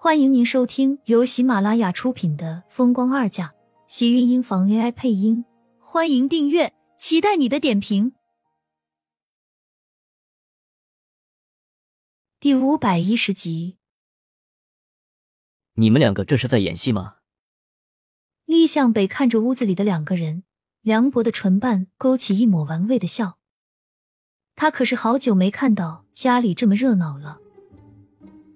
[0.00, 3.48] 欢迎您收听由喜马拉雅出品的《风光二嫁》，
[3.88, 5.44] 喜运音房 AI 配音。
[5.80, 8.12] 欢迎订阅，期待你的点评。
[12.38, 13.76] 第五百一十集，
[15.74, 17.16] 你们两个这是在演戏吗？
[18.44, 20.44] 厉向北看着屋子里的两个人，
[20.80, 23.38] 凉薄的唇瓣勾起一抹玩味的笑。
[24.54, 27.40] 他可是好久没看到家里这么热闹了。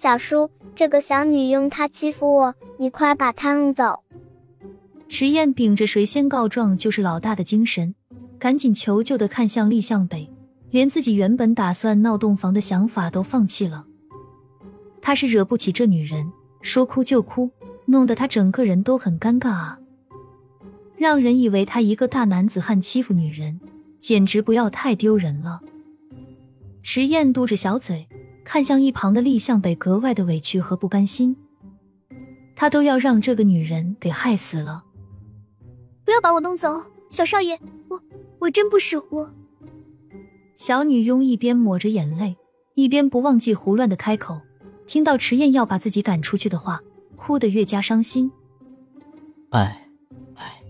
[0.00, 4.04] 小叔，这个小女佣她欺负我，你快把她弄走。
[5.08, 7.96] 迟燕秉着谁先告状就是老大的精神，
[8.38, 10.30] 赶紧求救的看向厉向北。
[10.70, 13.86] 连自己原本打算闹洞房的想法都放弃了。
[15.02, 16.30] 他是惹不起这女人，
[16.62, 17.50] 说哭就哭，
[17.86, 19.80] 弄得他整个人都很尴尬啊！
[20.96, 23.58] 让人以为他一个大男子汉欺负女人，
[23.98, 25.60] 简直不要太丢人了。
[26.84, 28.06] 迟燕嘟着小嘴，
[28.50, 31.36] 看向一旁的厉向北，格外的委屈和不甘心。
[32.56, 34.84] 他都要让这个女人给害死了！
[36.02, 38.00] 不要把我弄走，小少爷，我
[38.38, 39.30] 我真不是我。
[40.56, 42.38] 小女佣一边抹着眼泪，
[42.72, 44.40] 一边不忘记胡乱的开口。
[44.86, 46.80] 听到迟燕要把自己赶出去的话，
[47.16, 48.32] 哭得越加伤心。
[49.50, 49.90] 哎，
[50.36, 50.62] 哎，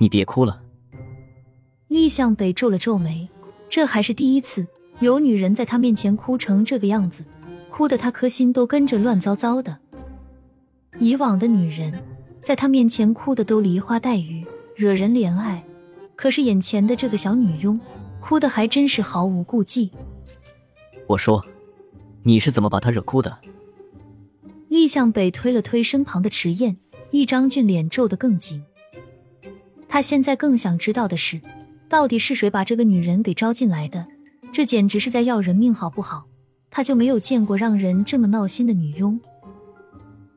[0.00, 0.60] 你别哭了。
[1.86, 3.28] 厉向北皱了皱眉，
[3.68, 4.66] 这还是第一次
[5.00, 7.24] 有女人在他面前哭成这个样子，
[7.70, 9.78] 哭得他颗心都跟着乱糟糟的。
[10.98, 11.92] 以往的女人
[12.42, 14.44] 在他面前哭的都梨花带雨，
[14.76, 15.64] 惹人怜爱，
[16.14, 17.80] 可是眼前的这个小女佣。
[18.20, 19.90] 哭的还真是毫无顾忌。
[21.06, 21.42] 我说，
[22.22, 23.38] 你是怎么把她惹哭的？
[24.68, 26.76] 厉向北推了推身旁的迟燕，
[27.12, 28.62] 一张俊脸皱得更紧。
[29.88, 31.40] 他现在更想知道的是，
[31.88, 34.06] 到底是谁把这个女人给招进来的？
[34.52, 36.26] 这简直是在要人命，好不好？
[36.70, 39.20] 他就没有见过让人这么闹心的女佣。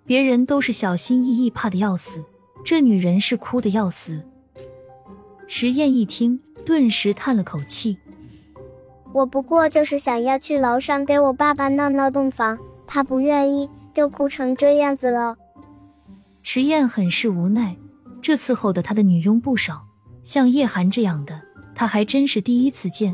[0.06, 2.24] 别人都是小心翼翼，怕的要死，
[2.64, 4.26] 这女人是哭的要死。
[5.48, 6.40] 迟燕一听。
[6.66, 7.98] 顿时叹了口气，
[9.12, 12.58] 我不过就是想要去楼上给我爸爸闹闹洞房，
[12.88, 15.36] 他不愿意，就哭成这样子了。
[16.42, 17.76] 迟燕很是无奈，
[18.22, 19.86] 这伺候的他的女佣不少，
[20.24, 21.42] 像叶寒这样的，
[21.76, 23.14] 他还真是第一次见。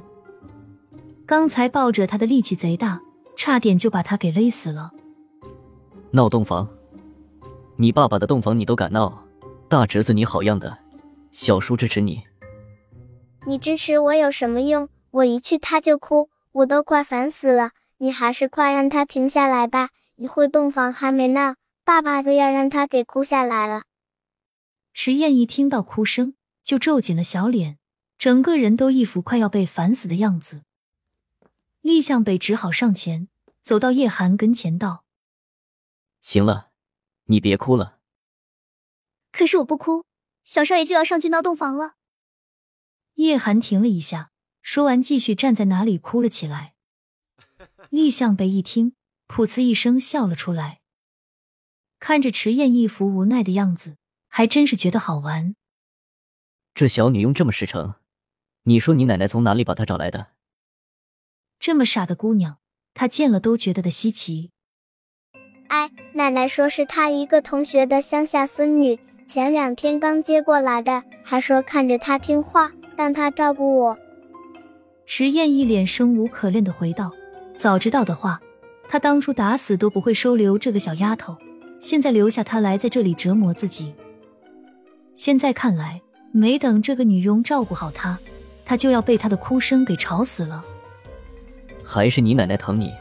[1.30, 3.00] 刚才抱着他的力气贼大，
[3.38, 4.90] 差点就把他给勒死了。
[6.10, 6.68] 闹洞房？
[7.76, 9.28] 你爸爸的洞房你都敢闹？
[9.68, 10.80] 大侄子你好样的，
[11.30, 12.24] 小叔支持你。
[13.46, 14.90] 你支持我有什么用？
[15.12, 17.74] 我一去他就哭，我都快烦死了。
[18.00, 21.54] 你还是快让他停下来吧，一会洞房还没闹，
[21.86, 23.84] 爸爸都要让他给哭下来了。
[24.96, 27.78] 池燕一听到哭声，就皱紧了小脸，
[28.18, 30.64] 整个人都一副快要被烦死的样子。
[31.82, 33.30] 厉向北只好上前，
[33.62, 35.06] 走到叶寒跟前道
[36.22, 36.72] ：“行了，
[37.26, 38.00] 你别哭了。
[39.32, 40.06] 可是我不哭，
[40.44, 41.96] 小少爷就要上去闹洞房了。”
[43.16, 44.32] 叶寒停了一下，
[44.62, 46.76] 说完，继续站在哪里哭了起来。
[47.90, 48.94] 厉向北一听，
[49.28, 50.82] 噗呲一声笑了出来，
[52.00, 53.98] 看着迟燕一副无奈的样子，
[54.28, 55.56] 还真是觉得好玩。
[56.74, 57.96] 这小女佣这么实诚，
[58.64, 60.34] 你说你奶奶从哪里把她找来的？
[61.60, 62.58] 这么傻的姑娘，
[62.94, 64.52] 他见了都觉得的稀奇。
[65.68, 68.98] 哎，奶奶说是她一个同学的乡下孙女，
[69.28, 72.72] 前两天刚接过来的，还说看着她听话。
[72.96, 73.98] 让她照顾我。
[75.06, 77.12] 迟燕一脸生无可恋的回道
[77.56, 78.42] ：“早知道的话，
[78.90, 81.38] 他当初打死都不会收留这个小丫头，
[81.80, 83.94] 现在留下她来在这里折磨自己。
[85.16, 86.02] 现在看来，
[86.34, 88.20] 没等这个女佣照顾好她，
[88.66, 90.66] 她就要被她的哭声给吵死了。
[91.90, 92.94] 还是你奶奶疼你。”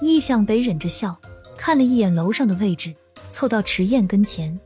[0.00, 1.16] 厉向北忍着笑，
[1.56, 2.94] 看了一眼楼上的位置，
[3.32, 4.56] 凑到池燕跟前：“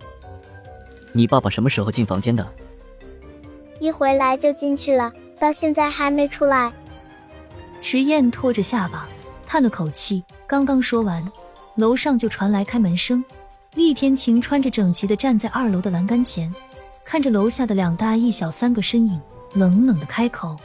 [1.13, 2.47] 你爸爸什么时候进房间的？”
[3.81, 5.11] 一回来就进去了，
[5.41, 6.71] 到现在还没出来。
[7.81, 9.09] 池燕拖着下巴
[9.47, 11.27] 叹了口气，刚刚说完，
[11.77, 13.25] 楼上就传来开门声。
[13.75, 16.55] 厉天晴穿着整齐的站在二楼的栏杆前，
[17.05, 19.19] 看着楼下的两大一小三个身影，
[19.55, 20.57] 冷冷的开口：“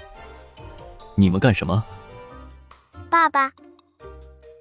[1.15, 1.83] 你们干什么？”
[3.09, 3.51] 爸爸。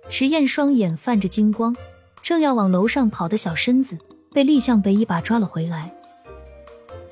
[0.08, 1.76] 池燕双眼泛着金光，
[2.22, 3.98] 正要往楼上跑的小身子，
[4.32, 5.92] 被厉向北一把抓了回来。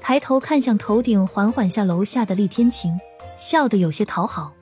[0.00, 2.98] 抬头看向头顶缓缓下楼下的厉天晴，
[3.36, 4.52] 笑得有些讨好。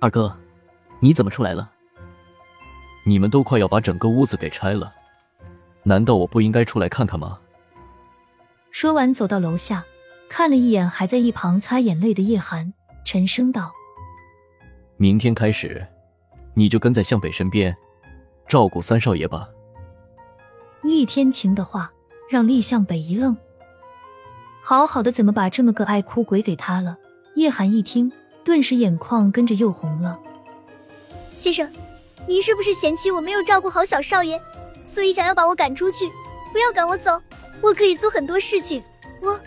[0.00, 0.34] 二哥，
[1.00, 1.70] 你怎么出来了？
[3.04, 4.92] 你们都快要把整个屋子给拆了，
[5.82, 7.38] 难道我不应该出来看看吗？
[8.70, 9.84] 说完，走到楼下，
[10.28, 12.72] 看了一眼还在一旁擦眼泪的叶寒，
[13.04, 13.72] 沉声道
[15.00, 15.86] ：“明天开始，
[16.52, 17.74] 你就跟在向北身边，
[18.46, 19.48] 照顾三少爷吧。
[20.82, 21.90] 厉天晴的话
[22.28, 23.34] 让厉向北一愣，
[24.62, 26.98] 好好的怎么把这么个爱哭鬼给他了？
[27.36, 28.12] 叶寒一听，
[28.44, 30.20] 顿时眼眶跟着又红了。
[31.34, 31.72] 先生，
[32.26, 34.38] 您是不是嫌弃我没有照顾好小少爷，
[34.84, 36.10] 所以想要把我赶出去？
[36.52, 37.18] 不要赶我走，
[37.62, 38.82] 我可以做很多事情。
[39.22, 39.40] 我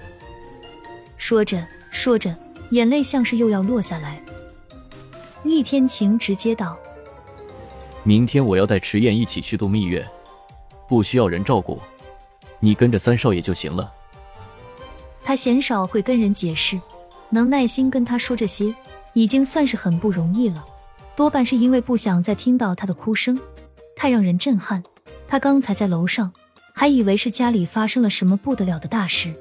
[1.16, 2.36] 说着说着，
[2.72, 4.20] 眼泪像是又要落下来。
[5.44, 6.78] 厉天晴直接道
[8.04, 10.08] ：“明天我要带迟燕一起去度蜜月，
[10.88, 11.80] 不需要人照顾，
[12.60, 13.92] 你跟着三少爷就行了。”
[15.24, 16.80] 他鲜少会跟人解释，
[17.30, 18.74] 能耐心跟他说这些，
[19.14, 20.66] 已经算是很不容易了。
[21.16, 23.40] 多半是因为不想再听到他的哭声，
[23.96, 24.84] 太让人震撼。
[25.28, 26.32] 他刚才在楼上，
[26.74, 29.34] 还以为是家里发生了什么不得了的大事。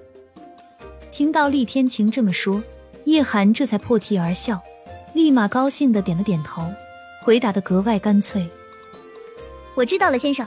[1.10, 2.62] 听到厉天晴这么说，
[3.04, 4.60] 叶寒这才破涕而笑。
[5.14, 6.72] 立马高兴的点了点头，
[7.22, 8.48] 回答的格外干脆。
[9.74, 10.46] 我知道了，先生。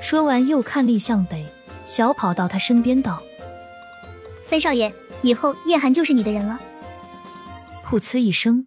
[0.00, 1.46] 说完，又看厉向北，
[1.84, 3.22] 小跑到他身边道
[4.44, 6.60] ：“三少爷，以后叶寒就是你的人了。”
[7.84, 8.66] 噗呲一声，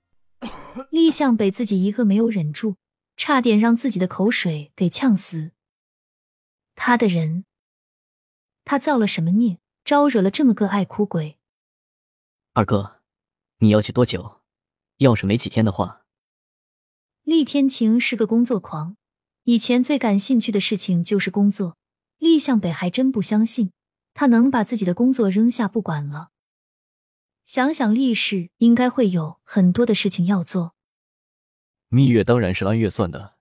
[0.89, 2.75] 厉向北自己一个没有忍住，
[3.17, 5.51] 差点让自己的口水给呛死。
[6.75, 7.43] 他的人，
[8.65, 11.37] 他造了什么孽，招惹了这么个爱哭鬼？
[12.53, 13.01] 二哥，
[13.59, 14.38] 你要去多久？
[14.99, 16.05] 要是没几天的话，
[17.23, 18.97] 厉天晴是个工作狂，
[19.43, 21.77] 以前最感兴趣的事情就是工作。
[22.17, 23.71] 厉向北还真不相信
[24.13, 26.31] 他能把自己的工作扔下不管了。
[27.45, 30.75] 想想厉氏应该会有很多的事情要做。
[31.87, 33.35] 蜜月当然是按月算的，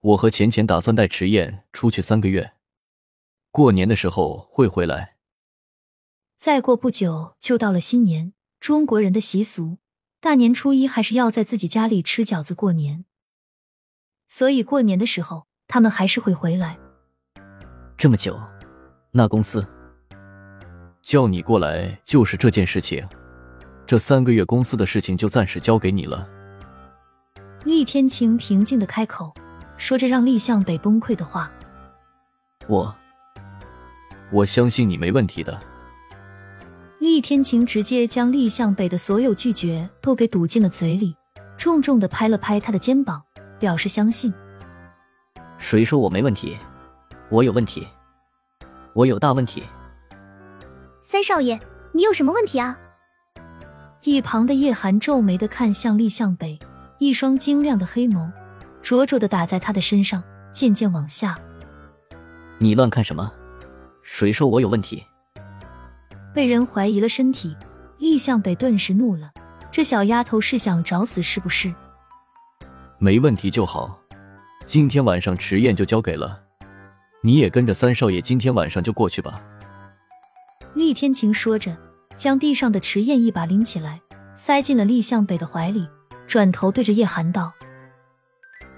[0.00, 2.52] 我和钱钱打算带迟燕出去三个月，
[3.50, 5.16] 过年的时候会回来。
[6.36, 9.78] 再过不久就到了新年，中国人的习俗。
[10.22, 13.04] 大年初一还是要在自己家里吃饺子过年，
[14.28, 16.78] 所以过年的时候他们还是会回来。
[17.96, 18.40] 这么久，
[19.10, 19.66] 那公司
[21.02, 23.04] 叫你过来就是这件事情，
[23.84, 26.24] 这三个月公司的事情就暂时交给你了。
[27.64, 29.34] 厉天晴平静的开口，
[29.76, 31.50] 说着让厉向北崩溃的话
[32.70, 32.96] ：“我，
[34.30, 35.60] 我相信你没问题的。”
[37.02, 41.16] 厉天晴直接将厉向北的所有拒绝都给堵进了嘴里，
[41.58, 43.20] 重重的拍了拍他的肩膀，
[43.58, 44.32] 表示相信。
[45.58, 46.56] 谁说我没问题？
[47.28, 47.84] 我有问题，
[48.94, 49.64] 我有大问题。
[51.00, 51.58] 三少爷，
[51.90, 52.78] 你有什么问题啊？
[54.04, 56.56] 一旁的叶寒皱眉的看向厉向北，
[57.00, 58.30] 一双晶亮的黑眸
[58.80, 60.22] 灼灼的打在他的身上，
[60.52, 61.36] 渐渐往下。
[62.58, 63.32] 你乱看什么？
[64.04, 65.04] 谁说我有问题？
[66.34, 67.56] 被人怀疑了身体，
[67.98, 69.30] 厉向北顿时怒了。
[69.70, 71.74] 这小丫头是想找死是不是？
[72.98, 73.98] 没问题就好。
[74.66, 76.40] 今天晚上迟宴就交给了，
[77.22, 79.42] 你也跟着三少爷今天晚上就过去吧。
[80.74, 81.76] 厉天晴说着，
[82.14, 84.00] 将地上的迟宴一把拎起来，
[84.34, 85.88] 塞进了厉向北的怀里，
[86.26, 87.52] 转头对着叶寒道：“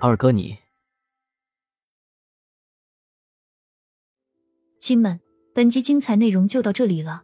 [0.01, 0.59] 二哥，你……
[4.81, 5.21] 亲们，
[5.55, 7.24] 本集精彩内容就到这里了。”